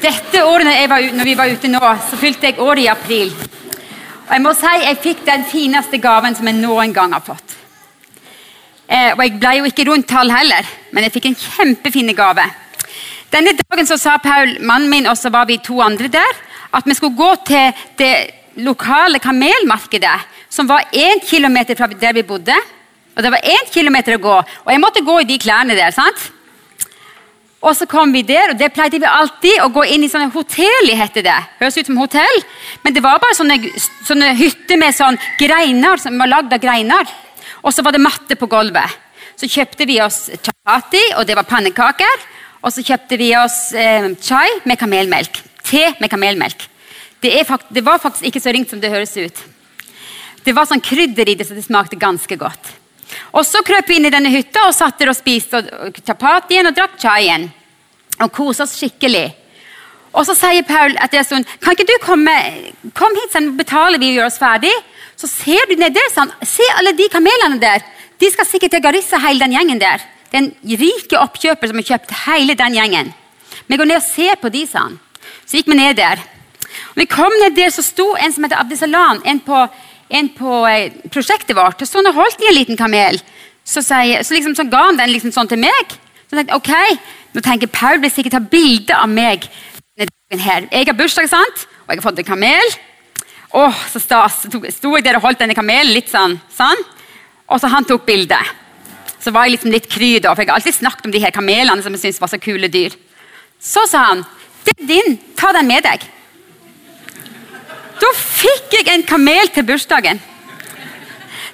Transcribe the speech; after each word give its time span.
Dette 0.00 0.44
året 0.46 0.66
når, 0.68 1.10
når 1.18 1.28
vi 1.28 1.36
var 1.36 1.52
ute 1.52 1.70
nå, 1.70 1.80
så 2.08 2.18
fylte 2.20 2.50
jeg 2.50 2.60
året 2.62 2.84
i 2.84 2.90
april. 2.92 3.32
Og 4.28 4.32
jeg 4.34 4.44
må 4.44 4.52
si 4.56 4.72
jeg 4.82 5.00
fikk 5.02 5.24
den 5.26 5.44
fineste 5.48 6.00
gaven 6.00 6.36
som 6.36 6.48
jeg 6.48 6.58
noen 6.60 6.92
gang 6.96 7.14
har 7.16 7.24
fått. 7.24 7.56
Eh, 8.88 9.12
og 9.12 9.20
jeg 9.20 9.36
ble 9.40 9.52
jo 9.58 9.68
ikke 9.68 9.84
rundt 9.90 10.08
tall 10.08 10.32
heller, 10.32 10.68
men 10.92 11.04
jeg 11.04 11.14
fikk 11.18 11.28
en 11.28 11.38
kjempefin 11.42 12.14
gave. 12.16 12.46
Denne 13.32 13.52
dagen 13.58 13.88
så 13.88 13.98
sa 14.00 14.16
Paul, 14.22 14.54
mannen 14.64 14.88
min, 14.88 15.08
og 15.10 15.16
så 15.20 15.32
var 15.32 15.48
vi 15.48 15.58
to 15.64 15.82
andre 15.84 16.08
der, 16.12 16.40
at 16.72 16.88
vi 16.88 16.96
skulle 16.96 17.16
gå 17.16 17.28
til 17.48 17.84
det 18.00 18.14
lokale 18.64 19.20
kamelmarkedet, 19.20 20.16
som 20.48 20.68
var 20.68 20.88
én 20.96 21.20
kilometer 21.28 21.76
fra 21.76 21.88
der 21.92 22.16
vi 22.16 22.24
bodde. 22.24 22.56
Og 23.16 23.22
det 23.22 23.32
var 23.34 23.44
én 23.44 23.68
kilometer 23.74 24.16
å 24.16 24.22
gå, 24.24 24.36
og 24.64 24.72
jeg 24.72 24.80
måtte 24.80 25.04
gå 25.04 25.20
i 25.20 25.28
de 25.28 25.38
klærne 25.42 25.76
der. 25.76 25.92
sant? 25.92 26.30
Og 27.58 27.74
så 27.74 27.88
kom 27.90 28.12
vi 28.14 28.22
der, 28.22 28.52
og 28.52 28.58
det 28.60 28.70
pleide 28.70 29.00
vi 29.02 29.08
alltid 29.10 29.64
å 29.64 29.70
gå 29.74 29.82
inn 29.90 30.04
i 30.06 30.10
sånne 30.10 30.30
hotell, 30.30 30.92
heter 30.94 31.24
det. 31.26 31.38
Høres 31.58 31.78
ut 31.80 31.88
som 31.90 31.98
hotell, 31.98 32.42
men 32.84 32.94
det 32.94 33.02
var 33.02 33.18
bare 33.22 33.34
sånne, 33.34 33.58
sånne 34.06 34.30
hytter 34.38 34.78
med 34.78 34.94
sånn 34.94 35.18
greiner 35.40 35.98
som 35.98 36.20
var 36.22 36.30
lagd 36.30 36.54
av 36.54 36.62
greiner. 36.62 37.10
Og 37.66 37.74
så 37.74 37.82
var 37.82 37.96
det 37.96 38.04
matte 38.04 38.38
på 38.38 38.46
gulvet. 38.50 38.94
Så 39.38 39.50
kjøpte 39.50 39.86
vi 39.90 39.98
oss 40.02 40.28
chapati, 40.38 41.02
og 41.18 41.26
det 41.26 41.34
var 41.38 41.46
pannekaker. 41.50 42.26
Og 42.62 42.74
så 42.74 42.82
kjøpte 42.86 43.18
vi 43.18 43.32
oss 43.38 43.72
eh, 43.74 44.06
chai 44.22 44.48
med 44.66 44.78
kamelmelk. 44.78 45.42
Te 45.66 45.84
med 45.98 46.10
kamelmelk. 46.10 46.62
Det, 47.22 47.34
det 47.74 47.84
var 47.86 48.02
faktisk 48.02 48.30
ikke 48.30 48.42
så 48.42 48.54
ringt 48.54 48.70
som 48.70 48.82
det 48.82 48.90
høres 48.94 49.14
ut. 49.18 49.42
Det 50.46 50.54
var 50.54 50.66
sånn 50.70 50.82
krydder 50.82 51.30
i 51.30 51.34
det, 51.38 51.46
så 51.46 51.58
det 51.58 51.66
smakte 51.66 51.98
ganske 51.98 52.38
godt. 52.38 52.70
Og 53.32 53.44
Så 53.46 53.62
krøp 53.64 53.88
vi 53.88 53.96
inn 53.96 54.06
i 54.06 54.12
denne 54.14 54.30
hytta 54.32 54.66
og 54.68 54.74
satt 54.74 54.98
der 54.98 55.10
og 55.12 55.16
spiste 55.16 55.60
og- 55.62 56.00
chapatien 56.04 56.66
og 56.66 56.74
drakk 56.74 56.98
chaien. 57.00 57.50
Og 58.20 58.32
kosa 58.32 58.62
oss 58.64 58.76
skikkelig. 58.76 59.34
Og 60.14 60.24
så 60.26 60.34
sier 60.34 60.64
Paul 60.66 60.96
etter 60.96 61.18
en 61.18 61.24
stund 61.24 61.46
kan 61.60 61.76
ikke 61.76 61.86
du 61.86 61.98
komme 62.04 62.34
kom 62.94 63.14
hit, 63.14 63.32
så 63.32 63.42
betaler 63.56 63.98
vi 63.98 64.10
og 64.10 64.16
gjør 64.18 64.26
oss 64.26 64.38
ferdig. 64.38 64.72
Så 65.16 65.28
ser 65.28 65.66
du 65.68 65.76
ned 65.76 65.94
der, 65.94 66.08
sånn. 66.14 66.32
Se 66.42 66.62
alle 66.78 66.92
de 66.92 67.08
kamelene 67.08 67.60
der. 67.60 67.82
De 68.18 68.30
skal 68.30 68.46
sikkert 68.46 68.70
til 68.70 68.82
Garissa, 68.82 69.18
hele 69.18 69.38
den 69.38 69.52
gjengen 69.52 69.78
der. 69.78 69.98
Det 70.30 70.38
er 70.38 70.44
en 70.44 70.78
rike 70.78 71.18
oppkjøper 71.18 71.70
som 71.70 71.78
har 71.80 71.86
kjøpt 71.90 72.14
hele 72.26 72.54
den 72.58 72.74
gjengen. 72.74 73.12
Vi 73.68 73.76
går 73.76 73.88
ned 73.88 74.00
og 74.00 74.02
ser 74.06 74.36
på 74.40 74.50
de, 74.52 74.64
sa 74.66 74.86
han. 74.86 74.98
Så 75.46 75.58
gikk 75.58 75.70
vi 75.72 75.78
ned 75.78 75.96
der. 75.96 76.20
Og 76.90 77.00
vi 77.00 77.06
kom 77.10 77.32
ned 77.40 77.56
der, 77.56 77.70
så 77.72 77.82
sto 77.84 78.14
en 78.16 78.32
som 78.32 78.44
heter 78.44 78.60
Abdisalan, 78.60 79.22
en 79.24 79.40
på, 79.40 79.62
en 80.08 80.28
på 80.32 80.60
eh, 80.68 80.92
prosjektet 81.12 81.56
vårt. 81.56 81.82
Så 81.84 82.00
han 82.00 82.14
holdt 82.14 82.42
i 82.42 82.50
en 82.50 82.56
liten 82.56 82.78
kamel. 82.80 83.20
Så, 83.64 83.82
sier, 83.84 84.24
så, 84.24 84.34
liksom, 84.34 84.56
så 84.56 84.64
ga 84.68 84.88
han 84.88 85.00
den 85.00 85.12
liksom 85.12 85.34
sånn 85.34 85.50
til 85.50 85.60
meg. 85.60 85.96
Så 86.28 86.36
jeg 86.36 86.46
tenkte, 86.46 86.60
ok, 86.60 87.16
Nå 87.36 87.42
tenker 87.44 87.68
Paul 87.68 88.00
vil 88.00 88.10
sikkert 88.10 88.32
ta 88.38 88.40
bilde 88.40 88.96
av 88.96 89.10
meg. 89.12 89.44
her. 90.32 90.64
Jeg 90.72 90.86
har 90.88 90.96
bursdag, 90.96 91.28
sant? 91.28 91.66
og 91.84 91.92
jeg 91.92 92.00
har 92.00 92.04
fått 92.04 92.18
en 92.20 92.28
kamel. 92.28 92.72
Åh, 93.56 93.82
så 93.92 94.00
stas. 94.00 94.42
Sto 94.74 94.90
jeg 94.96 95.04
der 95.04 95.16
og 95.16 95.24
holdt 95.24 95.40
denne 95.40 95.56
kamelen 95.56 95.92
litt 95.92 96.10
sånn. 96.12 96.38
sånn. 96.52 96.82
Og 97.48 97.60
så 97.60 97.70
han 97.72 97.86
tok 97.88 98.04
bilde. 98.08 98.36
Så 99.20 99.32
var 99.32 99.46
jeg 99.46 99.56
liksom 99.56 99.72
litt 99.72 99.88
kry, 99.88 100.18
da, 100.20 100.34
for 100.34 100.44
jeg 100.44 100.50
har 100.50 100.60
alltid 100.60 100.76
snakket 100.76 101.08
om 101.08 101.14
de 101.14 101.22
her 101.22 101.32
kamelene 101.34 101.84
som 101.84 101.94
jeg 101.96 102.02
syntes 102.02 102.20
var 102.20 102.32
så 102.32 102.40
kule 102.40 102.68
dyr. 102.72 102.96
Så 103.60 103.84
sa 103.88 104.04
han 104.10 104.24
det 104.64 104.74
er 104.74 104.88
din, 104.88 105.16
ta 105.36 105.52
den 105.56 105.68
med 105.68 105.86
deg. 105.86 106.04
Da 107.98 108.10
fikk 108.14 108.78
jeg 108.78 108.90
en 108.92 109.06
kamel 109.06 109.50
til 109.54 109.66
bursdagen. 109.66 110.20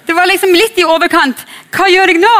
Det 0.05 0.13
var 0.13 0.29
liksom 0.29 0.53
litt 0.53 0.77
i 0.77 0.85
overkant. 0.85 1.39
Hva 1.73 1.87
gjør 1.89 2.13
jeg 2.13 2.21
nå? 2.21 2.33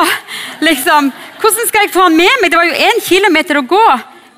Liksom, 0.66 1.10
hvordan 1.42 1.70
skal 1.70 1.86
jeg 1.86 1.94
få 1.96 2.06
han 2.06 2.18
med 2.18 2.42
meg? 2.42 2.52
Det 2.52 2.60
var 2.60 2.70
jo 2.70 2.84
én 2.88 3.02
kilometer 3.04 3.60
å 3.60 3.66
gå 3.66 3.86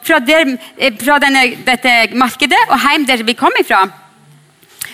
fra, 0.08 0.20
der, 0.24 0.58
eh, 0.78 0.94
fra 0.96 1.20
denne, 1.20 1.44
dette 1.68 2.16
markedet 2.16 2.64
og 2.70 2.80
hjem 2.80 3.06
der 3.06 3.24
vi 3.28 3.36
kom 3.36 3.52
ifra. 3.60 3.84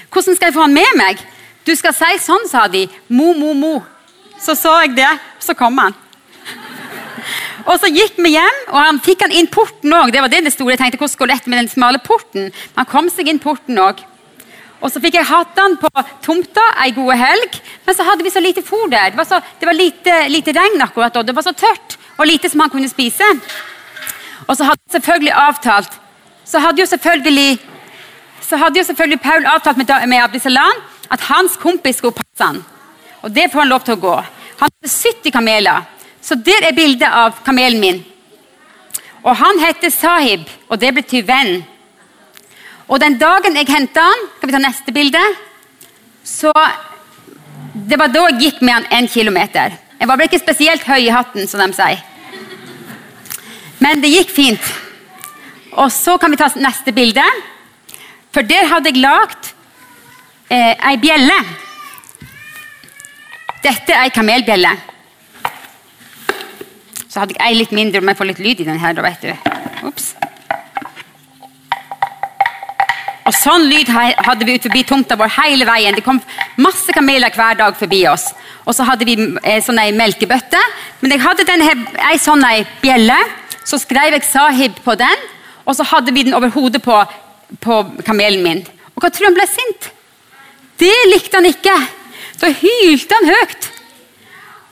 Hvordan 0.09 0.35
skal 0.35 0.49
jeg 0.49 0.55
få 0.57 0.65
han 0.65 0.73
med 0.73 0.97
meg? 0.97 1.21
Du 1.63 1.75
skal 1.75 1.93
si 1.93 2.17
sånn, 2.19 2.47
sa 2.49 2.67
de. 2.67 2.87
Mo, 3.08 3.33
mo, 3.33 3.53
mo. 3.53 3.75
Så 4.42 4.58
så 4.59 4.73
jeg 4.81 4.95
det, 4.98 5.11
så 5.39 5.55
kom 5.55 5.77
han. 5.77 5.93
Og 7.64 7.77
så 7.80 7.87
gikk 7.87 8.17
vi 8.19 8.33
hjem, 8.33 8.58
og 8.73 8.80
han 8.81 8.99
fikk 8.99 9.21
han 9.23 9.31
inn 9.31 9.48
porten 9.48 9.93
òg. 9.95 10.11
Det 10.11 10.19
var 10.19 10.31
det 10.33 10.42
det 10.43 10.52
store. 10.52 10.73
Jeg 10.73 10.81
tenkte, 10.81 10.99
hvordan 10.99 11.19
går 11.21 11.31
det 11.31 11.48
med 11.48 11.59
den 11.61 11.69
smale 11.71 12.02
porten? 12.03 12.49
Han 12.75 12.89
kom 12.89 13.08
seg 13.14 13.30
inn 13.31 13.39
porten 13.39 13.80
òg. 13.80 14.02
Og 14.83 14.92
så 14.92 14.99
fikk 14.99 15.16
jeg 15.16 15.30
hatt 15.30 15.54
den 15.55 15.77
på 15.80 15.89
tomta 16.26 16.64
ei 16.83 16.92
god 16.95 17.16
helg, 17.16 17.60
men 17.86 17.95
så 17.95 18.04
hadde 18.04 18.26
vi 18.26 18.32
så 18.33 18.44
lite 18.44 18.66
fôr 18.67 18.89
der. 18.92 19.14
Det 19.14 19.20
var, 19.20 19.27
så, 19.30 19.39
det 19.60 19.67
var 19.70 19.77
lite, 19.77 20.16
lite 20.27 20.55
regn 20.55 20.82
akkurat 20.83 21.16
da. 21.16 21.23
Det 21.23 21.36
var 21.36 21.45
så 21.45 21.55
tørt 21.55 21.95
og 22.17 22.27
lite 22.27 22.52
som 22.52 22.60
han 22.60 22.71
kunne 22.73 22.92
spise. 22.92 23.27
Og 24.43 24.58
så 24.58 24.67
hadde 24.67 24.82
jeg 24.83 24.98
selvfølgelig 24.98 25.32
avtalt 25.39 25.99
Så 26.45 26.60
hadde 26.60 26.82
jo 26.82 26.86
selvfølgelig 26.86 27.60
hadde 28.60 28.80
jo 28.80 28.83
selvfølgelig 28.83 29.22
Paul 29.22 29.45
avtalt 29.45 29.77
med, 29.77 30.08
med 30.08 30.20
Abdisalan 30.20 30.82
at 31.10 31.22
hans 31.30 31.55
kompis 31.58 31.98
skulle 31.98 32.14
passe 32.14 32.43
han. 32.43 32.60
Og 33.22 33.32
det 33.32 33.52
får 33.52 33.60
han 33.60 33.72
lov 33.72 33.86
til 33.86 33.95
å 33.95 34.02
gå. 34.04 34.16
Han 34.60 34.70
hadde 34.70 34.92
70 34.92 35.32
kameler. 35.32 35.86
Så 36.22 36.36
der 36.36 36.67
er 36.67 36.76
bildet 36.76 37.08
av 37.08 37.39
kamelen 37.45 37.80
min. 37.80 38.02
Og 39.23 39.36
han 39.39 39.60
heter 39.60 39.89
Sahib, 39.89 40.43
og 40.67 40.80
det 40.80 40.92
betyr 40.95 41.26
venn. 41.27 41.64
Og 42.88 42.99
den 42.99 43.17
dagen 43.20 43.55
jeg 43.58 43.70
henta 43.71 44.04
han, 44.05 44.26
kan 44.39 44.49
vi 44.49 44.55
ta 44.55 44.61
neste 44.64 44.95
bilde, 44.95 45.21
så 46.23 46.52
Det 47.73 47.98
var 47.98 48.11
da 48.14 48.27
jeg 48.30 48.39
gikk 48.39 48.60
med 48.61 48.73
han 48.73 48.86
en 48.94 49.08
kilometer. 49.10 49.73
Jeg 49.99 50.08
var 50.08 50.17
vel 50.17 50.27
ikke 50.27 50.39
spesielt 50.44 50.83
høy 50.86 51.08
i 51.08 51.14
hatten, 51.14 51.48
som 51.49 51.60
de 51.60 51.73
sier. 51.73 52.04
Men 53.82 54.02
det 54.04 54.11
gikk 54.14 54.30
fint. 54.30 54.67
Og 55.73 55.89
så 55.92 56.20
kan 56.22 56.32
vi 56.32 56.38
ta 56.38 56.52
neste 56.61 56.93
bilde. 56.93 57.23
For 58.32 58.45
der 58.45 58.70
hadde 58.70 58.93
jeg 58.93 59.02
lagd 59.02 59.49
eh, 60.54 60.77
ei 60.77 60.98
bjelle. 61.02 61.39
Dette 63.64 63.95
er 63.95 64.05
ei 64.05 64.14
kamelbjelle. 64.14 64.76
Så 67.08 67.23
hadde 67.23 67.33
jeg 67.33 67.48
ei 67.48 67.58
litt 67.58 67.73
mindre, 67.73 68.02
om 68.02 68.14
jeg 68.14 68.20
får 68.22 68.32
litt 68.32 68.43
lyd 68.43 68.61
i 68.61 68.70
den 68.70 68.82
her, 68.82 68.93
da 68.93 69.05
vet 69.05 69.26
du. 69.26 69.33
Ops. 69.89 70.14
Og 73.23 73.36
sånn 73.36 73.67
lyd 73.72 73.88
hadde 73.89 74.45
vi 74.45 74.58
ut 74.58 74.66
forbi 74.67 74.84
tomta 74.88 75.16
vår 75.20 75.32
hele 75.38 75.67
veien. 75.67 75.95
Det 75.95 76.04
kom 76.04 76.20
masse 76.60 76.92
kameler 76.95 77.32
hver 77.32 77.56
dag 77.60 77.78
forbi 77.80 78.02
oss. 78.11 78.28
Og 78.67 78.76
så 78.76 78.86
hadde 78.88 79.08
vi 79.08 79.16
eh, 79.16 79.61
sånn 79.64 79.80
ei 79.80 79.94
melkebøtte. 79.95 80.60
Men 81.02 81.16
jeg 81.16 81.23
hadde 81.23 81.48
denne, 81.48 81.76
ei 82.10 82.20
sånn 82.20 82.44
bjelle. 82.84 83.17
Så 83.64 83.80
skrev 83.80 84.11
jeg 84.11 84.26
'Sahib' 84.28 84.82
på 84.84 84.95
den, 85.00 85.20
og 85.66 85.76
så 85.76 85.86
hadde 85.88 86.11
vi 86.11 86.23
den 86.28 86.34
over 86.36 86.52
hodet 86.52 86.82
på, 86.84 86.98
på 87.64 87.78
kamelen 88.04 88.44
min. 88.44 88.66
Og 88.95 89.00
hva 89.00 89.10
tror 89.10 89.23
du 89.23 89.30
han 89.32 89.38
ble 89.38 89.48
sint? 89.48 89.88
Det 90.78 90.98
likte 91.14 91.40
han 91.40 91.48
ikke. 91.48 91.76
Da 92.42 92.52
hylte 92.52 93.16
han 93.16 93.32
høyt. 93.32 93.70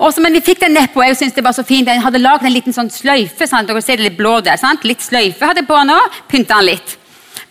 Også, 0.02 0.22
men 0.22 0.34
vi 0.34 0.42
fikk 0.42 0.60
den 0.64 0.74
nedpå. 0.76 1.04
Jeg 1.06 1.18
synes 1.20 1.36
det 1.38 1.44
var 1.46 1.54
så 1.56 1.64
fint. 1.64 1.88
Jeg 1.88 2.02
hadde 2.02 2.20
lagd 2.20 2.44
en 2.44 2.54
liten 2.54 2.74
sånn 2.74 2.90
sløyfe. 2.90 3.48
Sant? 3.48 3.70
Dere 3.70 3.84
ser 3.86 4.02
det 4.02 4.10
litt 4.10 4.18
blå 4.18 4.40
der. 4.44 4.58
Sant? 4.58 4.84
Litt 4.84 5.04
sløyfe 5.06 5.46
hadde 5.46 5.62
jeg 5.62 5.70
på 5.70 5.78
òg. 5.78 6.18
Pynta 6.28 6.58
han 6.58 6.68
litt. 6.68 6.98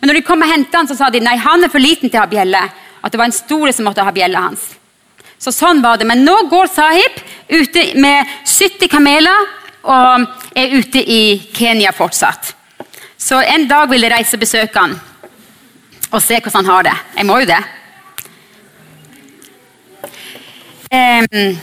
Men 0.00 0.10
når 0.10 0.18
de 0.18 0.26
kom 0.26 0.42
og 0.42 0.48
hentet 0.48 0.76
han, 0.76 0.88
så 0.88 0.96
sa 0.96 1.10
de 1.12 1.20
nei, 1.22 1.36
han 1.36 1.64
er 1.64 1.72
for 1.72 1.82
liten 1.82 2.08
til 2.08 2.18
å 2.18 2.24
ha 2.24 2.30
bjelle. 2.30 2.60
At 3.00 3.12
det 3.12 3.20
var 3.20 3.28
en 3.28 3.36
store 3.36 3.72
som 3.76 3.86
måtte 3.88 4.04
ha 4.04 4.12
bjella 4.12 4.46
hans. 4.48 4.62
Så 5.40 5.52
sånn 5.52 5.80
var 5.84 6.00
det. 6.00 6.08
Men 6.08 6.24
nå 6.24 6.36
går 6.52 6.68
Sahib 6.72 7.20
ute 7.48 7.84
med 8.00 8.28
70 8.44 8.88
kameler 8.92 9.46
og 9.88 10.26
er 10.56 10.74
ute 10.76 11.00
i 11.00 11.22
Kenya 11.56 11.92
fortsatt. 11.96 12.54
Så 13.20 13.40
en 13.44 13.66
dag 13.68 13.88
vil 13.88 14.04
jeg 14.04 14.12
reise 14.12 14.36
og 14.36 14.44
besøke 14.44 14.80
han 14.80 14.98
og 16.10 16.22
se 16.24 16.40
hvordan 16.40 16.64
han 16.64 16.72
har 16.72 16.86
det. 16.88 16.96
Jeg 17.16 17.26
må 17.28 17.36
jo 17.38 17.48
det. 17.48 17.60
Um, 20.90 21.58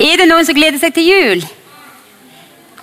er 0.00 0.14
det 0.16 0.28
noen 0.30 0.46
som 0.48 0.56
gleder 0.56 0.80
seg 0.80 0.94
til 0.96 1.10
jul? 1.10 1.42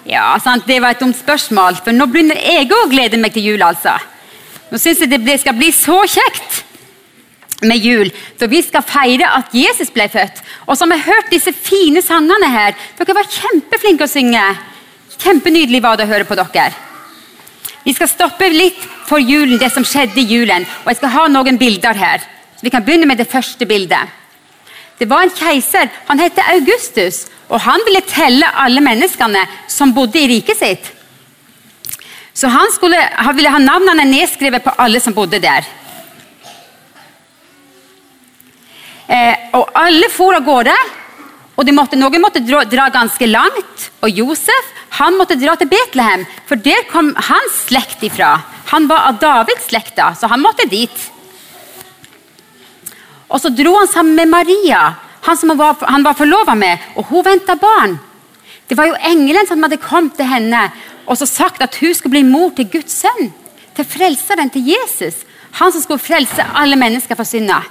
Ja, 0.05 0.37
sant, 0.39 0.67
Det 0.67 0.81
var 0.81 0.93
et 0.93 1.01
dumt 1.01 1.17
spørsmål, 1.17 1.81
for 1.83 1.91
nå 1.91 2.05
begynner 2.05 2.37
jeg 2.37 2.69
òg 2.69 2.75
å 2.77 2.91
glede 2.91 3.17
meg 3.17 3.33
til 3.33 3.43
jul. 3.43 3.63
altså. 3.63 3.97
Nå 4.71 4.77
syns 4.77 4.99
jeg 4.99 5.25
det 5.25 5.39
skal 5.41 5.53
bli 5.57 5.71
så 5.71 5.97
kjekt 6.05 6.63
med 7.63 7.77
jul, 7.77 8.11
for 8.37 8.47
vi 8.47 8.61
skal 8.61 8.83
feire 8.85 9.25
at 9.37 9.53
Jesus 9.53 9.89
ble 9.89 10.07
født. 10.09 10.41
Og 10.67 10.77
så 10.77 10.85
har 10.85 10.93
vi 10.93 11.11
hørt 11.11 11.31
disse 11.31 11.53
fine 11.53 12.01
sangene 12.01 12.49
her. 12.51 12.75
Dere 12.97 13.15
var 13.15 13.29
kjempeflinke 13.29 14.05
å 14.05 14.11
synge. 14.11 14.43
Kjempenydelig 15.17 15.81
var 15.81 15.97
det 15.97 16.05
å 16.05 16.11
høre 16.11 16.27
på 16.27 16.35
dere. 16.35 16.73
Vi 17.85 17.93
skal 17.93 18.09
stoppe 18.09 18.49
litt 18.49 18.81
for 19.05 19.21
julen, 19.21 19.59
det 19.61 19.71
som 19.71 19.85
skjedde 19.85 20.17
i 20.21 20.25
julen. 20.25 20.65
Og 20.83 20.91
jeg 20.91 20.97
skal 20.97 21.13
ha 21.13 21.27
noen 21.29 21.57
bilder 21.57 21.93
her. 21.93 22.19
Så 22.57 22.65
Vi 22.65 22.69
kan 22.69 22.83
begynne 22.83 23.05
med 23.05 23.17
det 23.17 23.29
første 23.29 23.65
bildet. 23.65 24.09
Det 24.99 25.07
var 25.09 25.25
en 25.25 25.33
keiser. 25.35 25.89
Han 26.07 26.19
het 26.19 26.39
Augustus. 26.49 27.25
Og 27.49 27.61
han 27.61 27.81
ville 27.85 28.01
telle 28.09 28.47
alle 28.57 28.81
menneskene 28.81 29.43
som 29.69 29.93
bodde 29.93 30.21
i 30.21 30.29
riket 30.31 30.57
sitt. 30.57 30.91
Så 32.35 32.49
han, 32.51 32.71
skulle, 32.73 32.99
han 32.99 33.35
ville 33.37 33.51
ha 33.51 33.61
navnene 33.61 34.07
nedskrevet 34.09 34.63
på 34.65 34.73
alle 34.81 34.99
som 34.99 35.15
bodde 35.15 35.39
der. 35.43 35.67
Eh, 39.07 39.51
og 39.53 39.69
alle 39.77 40.09
for 40.09 40.33
av 40.33 40.41
gårde 40.47 40.73
Og 41.55 41.69
måtte, 41.71 41.95
Noen 41.95 42.19
måtte 42.19 42.41
dra, 42.43 42.63
dra, 42.67 42.89
ganske 42.91 43.27
langt, 43.29 43.83
og 44.03 44.11
Josef 44.11 44.71
han 44.97 45.15
måtte 45.15 45.37
dra 45.39 45.53
til 45.55 45.69
Betlehem, 45.71 46.25
for 46.49 46.59
der 46.59 46.83
kom 46.89 47.13
hans 47.29 47.61
slekt 47.69 48.03
ifra. 48.03 48.33
Han 48.73 48.89
var 48.91 49.05
av 49.07 49.21
Davids 49.21 49.69
slekta, 49.69 50.09
så 50.19 50.27
han 50.31 50.43
måtte 50.43 50.67
dit. 50.67 50.91
Og 53.29 53.41
så 53.41 53.49
dro 53.49 53.77
han 53.79 53.87
sammen 53.87 54.15
med 54.15 54.29
Maria, 54.29 54.95
han 55.25 55.37
som 55.37 55.49
han 55.49 55.57
var, 55.57 55.79
han 55.89 56.05
forlova 56.15 56.53
med, 56.55 56.77
og 56.95 57.05
hun 57.09 57.25
venta 57.25 57.55
barn. 57.55 57.97
Det 58.69 58.77
var 58.77 58.89
jo 58.89 58.99
engelen 59.09 59.47
som 59.47 59.61
hadde 59.63 59.81
kommet 59.81 60.15
til 60.17 60.29
henne 60.29 60.69
og 61.05 61.17
så 61.17 61.27
sagt 61.29 61.61
at 61.61 61.77
hun 61.79 61.93
skulle 61.93 62.17
bli 62.17 62.25
mor 62.25 62.53
til 62.57 62.69
Guds 62.71 63.01
sønn. 63.03 63.31
Til 63.75 63.85
frelseren, 63.85 64.49
til 64.49 64.65
Jesus. 64.65 65.21
Han 65.59 65.71
som 65.71 65.83
skulle 65.83 66.01
frelse 66.01 66.45
alle 66.55 66.77
mennesker 66.79 67.17
for 67.17 67.27
synda. 67.27 67.61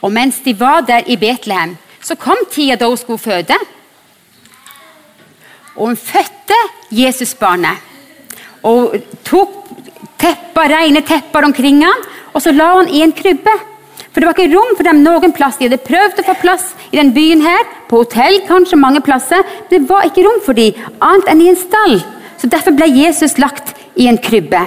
Og 0.00 0.12
mens 0.14 0.38
de 0.44 0.54
var 0.60 0.80
der 0.86 1.10
i 1.10 1.16
Betlehem, 1.16 1.76
så 2.00 2.14
kom 2.14 2.38
tida 2.50 2.76
da 2.78 2.88
hun 2.88 2.96
skulle 2.96 3.18
føde. 3.18 3.56
Og 5.76 5.90
hun 5.90 5.96
fødte 5.96 6.58
Jesusbarnet. 6.90 7.84
Og 8.62 8.94
tok 9.24 9.66
tepper, 10.18 10.70
rene 10.72 11.02
tepper 11.06 11.44
omkring 11.46 11.82
han, 11.84 12.06
og 12.34 12.42
så 12.44 12.52
la 12.54 12.72
hun 12.76 12.90
i 12.92 13.02
en 13.04 13.14
krybbe. 13.16 13.54
For 14.12 14.20
det 14.20 14.28
var 14.28 14.36
ikke 14.36 14.54
rom 14.56 14.76
for 14.76 14.88
dem 14.88 15.02
noen 15.04 15.34
plass. 15.36 15.58
De 15.58 15.68
hadde 15.68 15.84
prøvd 15.84 16.22
å 16.22 16.26
få 16.26 16.34
plass 16.40 16.72
i 16.90 16.98
den 16.98 17.12
byen 17.14 17.44
her, 17.44 17.66
på 17.88 18.02
hotell 18.02 18.40
kanskje 18.48 18.80
mange 18.80 19.02
plasser. 19.04 19.44
Men 19.44 19.70
det 19.70 19.90
var 19.90 20.08
ikke 20.08 20.24
rom 20.26 20.40
for 20.44 20.58
dem, 20.58 20.76
annet 20.98 21.30
enn 21.30 21.44
i 21.44 21.50
en 21.52 21.60
stall. 21.60 22.00
Så 22.38 22.50
Derfor 22.50 22.74
ble 22.76 22.88
Jesus 22.90 23.36
lagt 23.38 23.74
i 23.98 24.08
en 24.10 24.18
krybbe. 24.18 24.64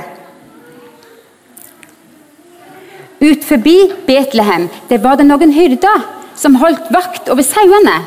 Ut 3.21 3.43
forbi 3.45 3.75
Betlehem 4.07 4.65
det 4.89 4.97
var 5.03 5.19
det 5.19 5.27
noen 5.27 5.51
hyrder 5.53 6.07
som 6.35 6.57
holdt 6.57 6.89
vakt 6.93 7.29
over 7.29 7.45
sauene. 7.45 7.99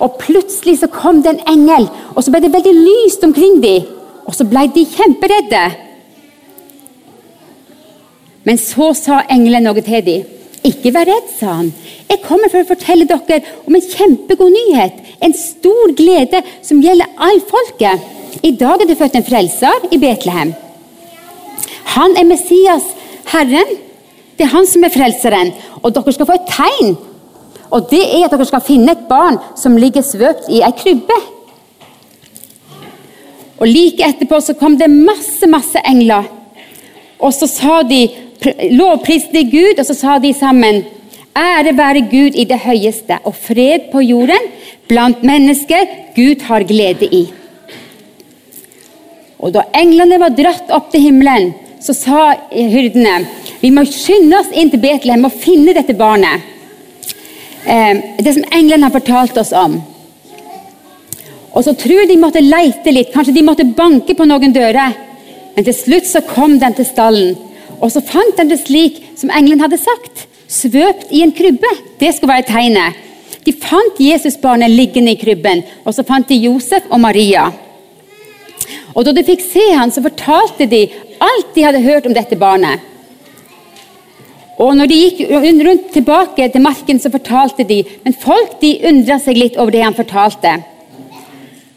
Og 0.00 0.16
Plutselig 0.20 0.78
så 0.80 0.88
kom 0.92 1.20
det 1.24 1.34
en 1.34 1.46
engel, 1.50 1.88
og 2.14 2.24
så 2.24 2.32
ble 2.32 2.44
det 2.44 2.54
veldig 2.54 2.76
lyst 2.76 3.24
omkring 3.26 3.58
dem. 3.64 3.88
Og 4.24 4.36
så 4.36 4.46
ble 4.48 4.68
de 4.72 4.86
kjemperedde. 4.88 5.64
Men 8.44 8.60
så 8.60 8.92
sa 8.96 9.22
engelen 9.28 9.66
noe 9.68 9.82
til 9.84 10.04
dem. 10.06 10.28
Ikke 10.66 10.92
vær 10.92 11.08
redd, 11.08 11.28
sa 11.38 11.56
han. 11.60 11.70
Jeg 12.08 12.20
kommer 12.26 12.50
for 12.52 12.60
å 12.60 12.68
fortelle 12.68 13.06
dere 13.08 13.40
om 13.64 13.76
en 13.76 13.84
kjempegod 13.84 14.52
nyhet. 14.52 14.98
En 15.24 15.36
stor 15.36 15.92
glede 15.96 16.42
som 16.64 16.82
gjelder 16.84 17.08
all 17.16 17.40
folket. 17.48 18.08
I 18.44 18.52
dag 18.60 18.82
er 18.82 18.90
det 18.90 18.98
født 19.00 19.16
en 19.18 19.26
frelser 19.26 19.86
i 19.92 19.98
Betlehem. 20.00 20.52
Han 21.96 22.16
er 22.16 22.28
Messias, 22.28 22.84
Herren. 23.32 23.76
Det 24.36 24.46
er 24.46 24.52
han 24.54 24.68
som 24.68 24.84
er 24.84 24.92
frelseren. 24.92 25.52
Og 25.80 25.94
dere 25.96 26.12
skal 26.16 26.28
få 26.28 26.36
et 26.36 26.52
tegn. 26.52 26.94
Og 27.70 27.88
det 27.90 28.02
er 28.04 28.26
at 28.26 28.34
dere 28.34 28.48
skal 28.48 28.64
finne 28.64 28.94
et 28.94 29.06
barn 29.08 29.38
som 29.58 29.78
ligger 29.80 30.04
svøpt 30.04 30.48
i 30.52 30.62
ei 30.64 30.72
krybbe. 30.76 31.18
Og 33.60 33.68
Like 33.68 34.06
etterpå 34.06 34.40
så 34.40 34.56
kom 34.56 34.78
det 34.80 34.88
masse, 34.88 35.46
masse 35.48 35.80
engler. 35.84 36.28
Og 37.20 37.32
så 37.36 37.48
sa 37.50 37.82
de 37.84 38.06
lovpriste 38.72 39.44
Gud, 39.50 39.78
og 39.78 39.86
så 39.86 39.96
sa 39.96 40.18
de 40.18 40.32
sammen 40.36 40.84
Ære 41.36 41.76
være 41.76 42.00
Gud 42.10 42.34
i 42.34 42.44
det 42.44 42.58
høyeste, 42.64 43.20
og 43.24 43.36
fred 43.38 43.90
på 43.92 44.02
jorden 44.02 44.48
blant 44.90 45.22
mennesker 45.22 45.86
Gud 46.16 46.42
har 46.48 46.66
glede 46.66 47.06
i. 47.06 47.24
Og 49.38 49.52
Da 49.54 49.62
englene 49.74 50.18
var 50.20 50.34
dratt 50.36 50.72
opp 50.74 50.90
til 50.92 51.06
himmelen, 51.06 51.54
så 51.80 51.94
sa 51.96 52.22
hyrdene 52.52 53.26
vi 53.60 53.70
må 53.70 53.84
skynde 53.88 54.38
oss 54.38 54.50
inn 54.56 54.70
til 54.72 54.80
Betlehem 54.80 55.24
og 55.28 55.36
finne 55.36 55.74
dette 55.76 55.94
barnet. 55.96 56.40
Eh, 57.64 58.16
det 58.24 58.32
som 58.34 58.44
englene 58.56 58.88
har 58.88 58.94
fortalt 58.94 59.36
oss 59.36 59.52
om. 59.52 59.76
Og 61.52 61.64
så 61.66 61.74
tror 61.76 62.06
de 62.08 62.16
måtte 62.20 62.40
leite 62.40 62.92
litt, 62.94 63.12
kanskje 63.12 63.34
de 63.36 63.44
måtte 63.44 63.68
banke 63.76 64.16
på 64.16 64.26
noen 64.28 64.54
dører. 64.54 64.96
Men 65.56 65.66
til 65.66 65.76
slutt 65.76 66.08
så 66.08 66.22
kom 66.24 66.56
de 66.60 66.70
til 66.76 66.88
stallen. 66.88 67.36
Og 67.80 67.92
så 67.92 68.02
fant 68.04 68.38
han 68.38 68.50
det 68.50 68.60
slik 68.62 69.00
som 69.18 69.32
engelen 69.32 69.62
hadde 69.64 69.80
sagt. 69.80 70.26
Svøpt 70.50 71.12
i 71.14 71.22
en 71.24 71.32
krybbe. 71.32 71.70
Det 72.00 72.12
skulle 72.14 72.34
være 72.34 72.48
tegnet. 72.50 72.98
De 73.46 73.54
fant 73.56 74.00
Jesusbarnet 74.02 74.72
liggende 74.72 75.14
i 75.14 75.18
krybben, 75.20 75.62
og 75.86 75.94
så 75.96 76.04
fant 76.04 76.28
de 76.28 76.36
Josef 76.36 76.84
og 76.90 77.00
Maria. 77.00 77.48
Og 78.94 79.04
Da 79.04 79.12
de 79.12 79.24
fikk 79.24 79.40
se 79.40 79.64
han, 79.72 79.90
så 79.90 80.02
fortalte 80.04 80.66
de 80.68 80.88
alt 81.20 81.54
de 81.54 81.64
hadde 81.64 81.84
hørt 81.84 82.06
om 82.06 82.14
dette 82.14 82.36
barnet. 82.36 82.80
Og 84.60 84.74
når 84.76 84.90
de 84.90 84.98
gikk 84.98 85.20
rundt 85.32 85.86
tilbake 85.94 86.50
til 86.52 86.60
marken, 86.60 86.98
så 87.00 87.08
fortalte 87.10 87.64
de. 87.64 87.80
Men 88.04 88.12
folk 88.12 88.58
de 88.60 88.74
undra 88.90 89.16
seg 89.18 89.38
litt 89.38 89.56
over 89.56 89.72
det 89.72 89.86
han 89.86 89.96
fortalte. 89.96 90.58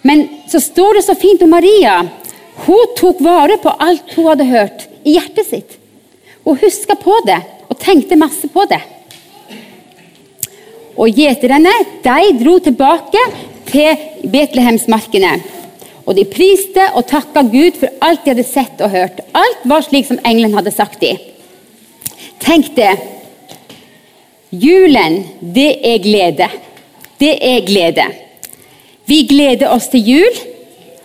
Men 0.03 0.25
så 0.51 0.59
står 0.59 0.99
det 0.99 1.05
så 1.05 1.15
fint 1.15 1.45
om 1.45 1.53
Maria. 1.55 2.01
Hun 2.65 2.97
tok 2.99 3.23
vare 3.23 3.55
på 3.63 3.71
alt 3.79 4.11
hun 4.17 4.27
hadde 4.27 4.49
hørt, 4.49 4.83
i 5.07 5.15
hjertet 5.15 5.47
sitt. 5.47 5.79
Hun 6.43 6.59
huska 6.59 6.95
på 6.99 7.15
det 7.27 7.39
og 7.69 7.79
tenkte 7.79 8.19
masse 8.19 8.49
på 8.51 8.65
det. 8.69 8.81
Og 10.99 11.09
gjeterne 11.09 11.71
de 12.03 12.33
dro 12.43 12.57
tilbake 12.61 13.21
til 13.69 14.29
Betlehemsmarkene. 14.29 15.33
Og 16.03 16.17
de 16.17 16.25
priste 16.27 16.83
og 16.97 17.07
takka 17.07 17.45
Gud 17.47 17.79
for 17.79 17.89
alt 18.03 18.25
de 18.25 18.33
hadde 18.33 18.45
sett 18.45 18.81
og 18.83 18.91
hørt. 18.91 19.23
Alt 19.33 19.63
var 19.69 19.85
slik 19.85 20.09
som 20.09 20.19
engelen 20.27 20.55
hadde 20.57 20.75
sagt 20.75 20.99
dem. 21.01 21.21
Tenk 22.43 22.73
det. 22.75 22.91
Julen, 24.51 25.23
det 25.55 25.71
er 25.79 26.01
glede. 26.03 26.49
Det 27.19 27.37
er 27.39 27.63
glede. 27.65 28.05
Vi 29.07 29.23
gleder 29.27 29.71
oss 29.71 29.87
til 29.91 30.03
jul, 30.07 30.41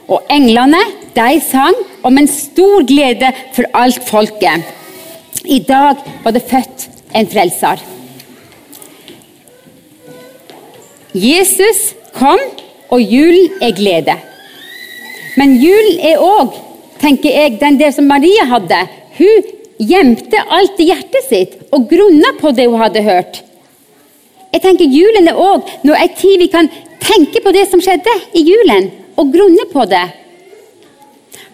og 0.08 0.26
englene 0.30 0.80
de 1.14 1.38
sang 1.46 1.78
om 2.06 2.18
en 2.18 2.28
stor 2.30 2.84
glede 2.86 3.30
for 3.54 3.70
alt 3.74 4.02
folket. 4.08 4.66
I 5.48 5.58
dag 5.64 5.96
var 6.24 6.34
det 6.36 6.44
født 6.44 6.88
en 7.16 7.28
frelser. 7.32 7.80
Jesus 11.14 11.94
kom, 12.12 12.40
og 12.92 13.00
julen 13.00 13.62
er 13.64 13.72
glede. 13.76 14.16
Men 15.40 15.56
julen 15.62 16.00
er 16.04 16.20
òg, 16.20 16.52
tenker 17.00 17.32
jeg, 17.32 17.56
den 17.60 17.78
der 17.80 17.94
som 17.96 18.08
Maria 18.10 18.44
hadde. 18.50 18.80
Hun 19.18 19.48
gjemte 19.78 20.42
alt 20.52 20.80
i 20.82 20.88
hjertet 20.90 21.28
sitt 21.28 21.56
og 21.72 21.88
grunna 21.90 22.34
på 22.40 22.52
det 22.52 22.66
hun 22.68 22.82
hadde 22.82 23.04
hørt. 23.06 23.42
Jeg 24.52 24.62
tenker 24.64 24.88
Julen 24.88 25.28
er 25.28 25.36
òg 25.38 25.66
en 25.84 26.14
tid 26.16 26.38
vi 26.40 26.48
kan 26.48 26.70
tenke 27.02 27.42
på 27.44 27.52
det 27.52 27.66
som 27.70 27.82
skjedde 27.84 28.14
i 28.34 28.44
julen, 28.48 28.90
og 29.18 29.32
grunne 29.34 29.64
på 29.72 29.84
det. 29.90 30.06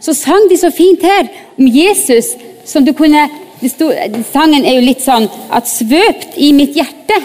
Så 0.01 0.15
sang 0.15 0.49
de 0.51 0.57
så 0.61 0.71
fint 0.71 1.03
her 1.03 1.27
om 1.59 1.67
Jesus 1.67 2.35
som 2.69 2.85
du 2.85 2.93
kunne 2.93 3.27
Stod, 3.69 3.95
sangen 4.29 4.65
er 4.65 4.77
jo 4.77 4.85
litt 4.85 5.01
sånn 5.01 5.29
at 5.51 5.65
'svøpt 5.65 6.37
i 6.37 6.53
mitt 6.53 6.75
hjerte'. 6.77 7.21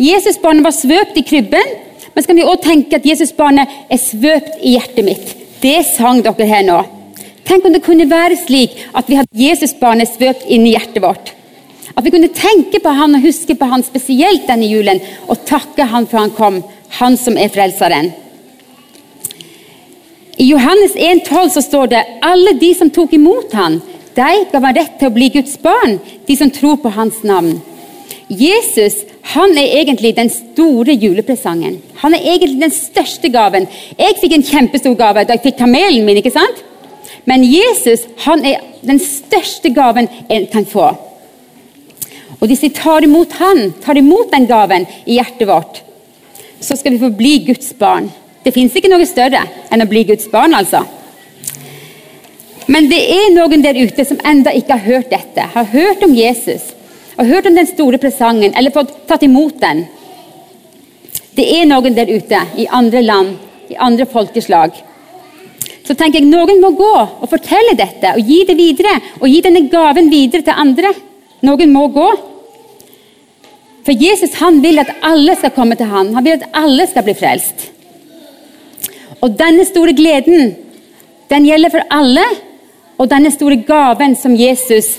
Jesusbarnet 0.00 0.64
var 0.64 0.72
svøpt 0.72 1.18
i 1.20 1.24
krybben, 1.26 1.74
men 2.14 2.24
skal 2.24 2.36
vi 2.36 2.44
også 2.44 2.68
tenke 2.68 2.96
at 2.96 3.06
Jesusbarnet 3.06 3.68
er 3.90 4.00
svøpt 4.00 4.62
i 4.62 4.76
hjertet 4.76 5.04
mitt. 5.04 5.36
Det 5.60 5.84
sang 5.86 6.22
dere 6.24 6.48
her 6.48 6.64
nå. 6.66 6.80
Tenk 7.44 7.64
om 7.64 7.72
det 7.74 7.84
kunne 7.84 8.08
være 8.08 8.38
slik 8.38 8.74
at 8.94 9.08
vi 9.08 9.18
hadde 9.18 9.44
Jesusbarnet 9.44 10.08
svøpt 10.08 10.48
inn 10.48 10.66
i 10.66 10.74
hjertet 10.74 11.02
vårt. 11.02 11.32
At 11.96 12.04
vi 12.04 12.10
kunne 12.14 12.32
tenke 12.32 12.80
på 12.80 12.88
han 12.96 13.18
og 13.18 13.24
huske 13.26 13.54
på 13.58 13.68
han 13.68 13.84
spesielt 13.84 14.46
denne 14.48 14.68
julen, 14.70 15.00
og 15.28 15.44
takke 15.44 15.84
han 15.84 16.06
for 16.06 16.22
han 16.22 16.34
kom, 16.36 16.62
han 16.98 17.16
som 17.20 17.36
er 17.36 17.52
frelseren. 17.52 18.12
I 20.40 20.48
Johannes 20.48 20.94
1,12 20.96 21.48
så 21.54 21.62
står 21.62 21.90
det 21.92 22.04
alle 22.24 22.54
de 22.58 22.72
som 22.74 22.90
tok 22.90 23.12
imot 23.12 23.52
han, 23.52 23.82
de 24.16 24.32
ga 24.52 24.60
meg 24.62 24.78
rett 24.78 24.98
til 25.00 25.10
å 25.10 25.14
bli 25.14 25.28
Guds 25.32 25.54
barn, 25.62 25.98
de 26.26 26.36
som 26.36 26.50
tror 26.52 26.78
på 26.82 26.92
hans 26.92 27.22
navn. 27.26 27.60
Jesus 28.32 29.02
han 29.34 29.54
er 29.58 29.76
egentlig 29.78 30.14
den 30.16 30.30
store 30.32 30.94
julepresangen. 30.96 31.78
Han 32.02 32.14
er 32.16 32.24
egentlig 32.34 32.60
den 32.60 32.74
største 32.74 33.28
gaven. 33.32 33.68
Jeg 33.98 34.18
fikk 34.20 34.34
en 34.36 34.46
kjempestor 34.46 34.96
gave 34.98 35.24
da 35.24 35.36
jeg 35.36 35.44
fikk 35.46 35.60
kamelen 35.60 36.06
min. 36.06 36.18
ikke 36.18 36.32
sant? 36.34 36.62
Men 37.24 37.44
Jesus 37.46 38.06
han 38.24 38.44
er 38.44 38.64
den 38.82 38.98
største 38.98 39.70
gaven 39.70 40.08
en 40.28 40.46
kan 40.52 40.66
få. 40.66 40.88
Og 42.40 42.48
hvis 42.50 42.64
vi 42.64 42.72
tar 42.74 43.04
imot 43.06 43.36
han, 43.38 43.70
tar 43.84 44.00
imot 44.00 44.32
den 44.32 44.48
gaven 44.50 44.88
i 45.06 45.20
hjertet 45.20 45.46
vårt, 45.46 45.82
så 46.58 46.74
skal 46.78 46.94
vi 46.96 47.02
få 47.02 47.12
bli 47.14 47.36
Guds 47.46 47.70
barn. 47.78 48.10
Det 48.42 48.54
fins 48.54 48.74
ikke 48.74 48.90
noe 48.90 49.06
større 49.06 49.44
enn 49.70 49.84
å 49.84 49.90
bli 49.90 50.02
Guds 50.08 50.26
barn. 50.30 50.54
altså. 50.54 50.82
Men 52.66 52.86
det 52.90 53.00
er 53.00 53.32
noen 53.34 53.64
der 53.64 53.78
ute 53.80 54.04
som 54.06 54.20
enda 54.28 54.52
ikke 54.54 54.76
har 54.76 54.86
hørt 54.86 55.10
dette, 55.10 55.48
har 55.54 55.72
hørt 55.72 56.04
om 56.04 56.14
Jesus, 56.14 56.70
har 57.16 57.28
hørt 57.28 57.46
om 57.46 57.56
den 57.58 57.68
store 57.68 57.98
presangen, 57.98 58.54
eller 58.54 58.74
fått 58.74 58.94
tatt 59.08 59.24
imot 59.26 59.58
den. 59.62 59.84
Det 61.36 61.46
er 61.48 61.66
noen 61.68 61.96
der 61.96 62.10
ute 62.12 62.40
i 62.60 62.68
andre 62.68 63.02
land, 63.02 63.36
i 63.72 63.76
andre 63.80 64.06
folkeslag. 64.06 64.76
Så 65.82 65.96
tenker 65.98 66.20
jeg 66.20 66.30
noen 66.30 66.60
må 66.62 66.70
gå 66.78 66.92
og 66.94 67.30
fortelle 67.30 67.74
dette 67.78 68.12
og 68.14 68.28
gi 68.28 68.42
det 68.46 68.54
videre. 68.58 68.94
Og 69.20 69.26
gi 69.28 69.40
denne 69.44 69.64
gaven 69.72 70.10
videre 70.12 70.44
til 70.46 70.60
andre. 70.64 70.92
Noen 71.42 71.72
må 71.74 71.88
gå. 71.94 72.08
For 73.82 73.98
Jesus 73.98 74.36
han 74.38 74.60
vil 74.62 74.78
at 74.78 74.92
alle 75.02 75.34
skal 75.38 75.54
komme 75.56 75.76
til 75.78 75.90
ham. 75.90 76.12
Han 76.14 76.24
vil 76.24 76.38
at 76.38 76.46
alle 76.54 76.86
skal 76.86 77.06
bli 77.06 77.16
frelst. 77.18 77.66
Og 79.22 79.34
denne 79.38 79.66
store 79.66 79.94
gleden, 79.94 80.54
den 81.30 81.48
gjelder 81.48 81.74
for 81.74 81.86
alle. 81.90 82.24
Og 83.02 83.08
denne 83.10 83.32
store 83.34 83.58
gaven 83.66 84.14
som 84.14 84.34
Jesus, 84.38 84.94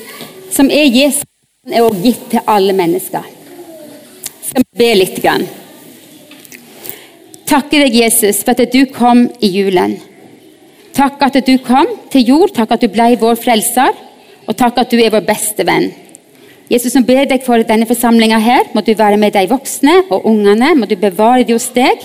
som 0.51 0.67
er 0.67 0.89
Jesus, 0.91 1.23
er 1.71 1.85
også 1.85 2.01
gitt 2.03 2.23
til 2.33 2.49
alle 2.51 2.73
mennesker. 2.75 3.27
Skal 4.43 4.65
vi 4.65 4.79
be 4.81 4.89
litt? 4.99 5.21
Grann. 5.23 5.45
Takke 7.47 7.79
deg, 7.85 7.95
Jesus, 7.95 8.41
for 8.43 8.51
at 8.51 8.73
du 8.73 8.81
kom 8.91 9.29
i 9.39 9.47
julen. 9.53 9.95
Takk 10.93 11.21
at 11.29 11.39
du 11.47 11.53
kom 11.63 11.87
til 12.11 12.27
jord, 12.27 12.51
takk 12.51 12.75
at 12.75 12.83
du 12.83 12.91
ble 12.91 13.13
vår 13.21 13.39
frelser, 13.39 13.95
og 14.43 14.57
takk 14.59 14.83
at 14.83 14.91
du 14.91 14.99
er 14.99 15.13
vår 15.13 15.23
beste 15.23 15.63
venn. 15.65 15.93
Jesus, 16.67 16.97
nå 16.97 17.05
ber 17.07 17.23
deg 17.29 17.47
for 17.47 17.63
denne 17.67 17.87
forsamlinga 17.87 18.39
her. 18.43 18.67
Må 18.75 18.83
du 18.83 18.91
være 18.97 19.19
med 19.21 19.35
de 19.35 19.47
voksne 19.47 20.01
og 20.09 20.27
ungene. 20.27 20.73
Må 20.75 20.87
du 20.89 20.97
bevare 20.99 21.45
dem 21.47 21.55
hos 21.55 21.69
deg. 21.75 22.03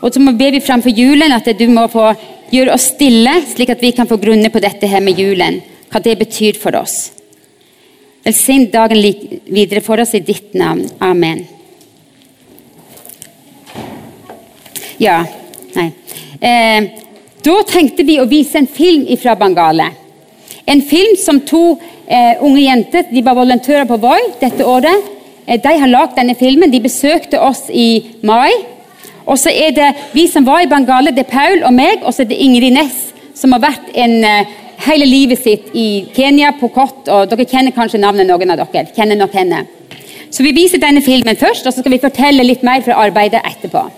Og 0.00 0.12
så 0.12 0.22
må 0.22 0.32
vi 0.38 0.60
framfor 0.64 0.92
julen 0.94 1.36
at 1.36 1.48
du 1.58 1.66
må 1.68 1.84
få 1.92 2.12
gjøre 2.50 2.74
oss 2.74 2.90
stille, 2.94 3.32
slik 3.52 3.72
at 3.72 3.82
vi 3.82 3.92
kan 3.96 4.08
få 4.10 4.18
grunne 4.20 4.50
på 4.52 4.62
dette 4.62 4.88
her 4.90 5.02
med 5.04 5.18
julen. 5.18 5.60
Hva 5.90 6.02
det 6.02 6.18
betyr 6.20 6.58
for 6.60 6.76
oss. 6.78 7.10
Velsign 8.24 8.68
dagen 8.70 9.00
videre 9.48 9.80
for 9.80 10.00
oss 10.02 10.14
i 10.14 10.20
ditt 10.20 10.54
navn. 10.54 10.84
Amen. 11.00 11.46
Ja, 15.00 15.22
nei. 15.74 15.86
Eh, 16.40 16.90
da 17.40 17.54
tenkte 17.64 18.04
vi 18.04 18.18
å 18.20 18.28
vise 18.28 18.60
en 18.60 18.68
film 18.68 19.06
fra 19.20 19.34
Bangale. 19.40 19.86
En 20.68 20.82
film 20.84 21.16
som 21.16 21.40
to 21.48 21.78
eh, 22.04 22.36
unge 22.44 22.66
jenter 22.66 23.08
de 23.08 23.22
var 23.24 23.38
volontører 23.38 23.88
på 23.88 23.96
Voi 24.02 24.20
dette 24.42 24.66
året. 24.68 25.08
Eh, 25.46 25.56
de 25.56 25.72
har 25.80 25.90
lagd 25.90 26.18
denne 26.20 26.36
filmen. 26.36 26.70
De 26.70 26.82
besøkte 26.84 27.40
oss 27.40 27.64
i 27.72 28.20
mai. 28.22 28.52
Og 29.30 29.38
så 29.38 29.52
er 29.54 29.74
det 29.76 29.90
vi 30.12 30.26
som 30.28 30.46
var 30.46 30.64
i 30.64 30.70
Bangale, 30.70 31.12
det 31.14 31.26
er 31.26 31.30
Paul 31.30 31.62
og 31.68 31.74
meg, 31.74 32.02
og 32.02 32.14
så 32.14 32.24
er 32.24 32.30
det 32.32 32.40
Ingrid 32.42 32.74
Næss, 32.74 32.98
som 33.38 33.54
har 33.54 33.62
vært 33.62 33.92
en, 33.94 34.24
eh, 34.24 34.56
hele 34.86 35.06
livet 35.06 35.38
sitt 35.38 35.70
i 35.74 36.08
Kenya, 36.14 36.52
på 36.60 36.68
Kott, 36.74 37.08
og 37.08 37.28
dere 37.30 37.46
kjenner 37.46 37.76
kanskje 37.76 38.00
navnet 38.00 38.26
noen 38.26 38.50
av 38.50 38.58
dere. 38.72 38.88
kjenner 38.96 39.16
nok 39.16 39.32
henne. 39.32 39.66
Så 40.30 40.42
Vi 40.42 40.52
viser 40.52 40.78
denne 40.78 41.02
filmen 41.02 41.36
først, 41.36 41.66
og 41.66 41.72
så 41.72 41.80
skal 41.80 41.92
vi 41.92 41.98
fortelle 41.98 42.44
litt 42.44 42.62
mer 42.62 42.80
fra 42.80 42.94
arbeidet 42.94 43.42
etterpå. 43.44 43.90